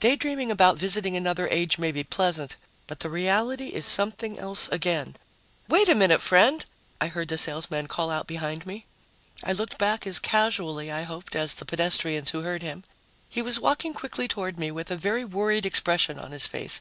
Daydreaming 0.00 0.50
about 0.50 0.76
visiting 0.76 1.16
another 1.16 1.46
age 1.50 1.78
may 1.78 1.92
be 1.92 2.02
pleasant, 2.02 2.56
but 2.88 2.98
the 2.98 3.08
reality 3.08 3.68
is 3.68 3.86
something 3.86 4.36
else 4.36 4.68
again. 4.70 5.14
"Wait 5.68 5.88
a 5.88 5.94
minute, 5.94 6.20
friend!" 6.20 6.64
I 7.00 7.06
heard 7.06 7.28
the 7.28 7.38
salesman 7.38 7.86
call 7.86 8.10
out 8.10 8.26
behind 8.26 8.66
me. 8.66 8.86
I 9.44 9.52
looked 9.52 9.78
back 9.78 10.04
as 10.04 10.18
casually, 10.18 10.90
I 10.90 11.04
hoped, 11.04 11.36
as 11.36 11.54
the 11.54 11.64
pedestrians 11.64 12.30
who 12.32 12.40
heard 12.40 12.62
him. 12.62 12.82
He 13.28 13.40
was 13.40 13.60
walking 13.60 13.94
quickly 13.94 14.26
toward 14.26 14.58
me 14.58 14.72
with 14.72 14.90
a 14.90 14.96
very 14.96 15.24
worried 15.24 15.64
expression 15.64 16.18
on 16.18 16.32
his 16.32 16.48
face. 16.48 16.80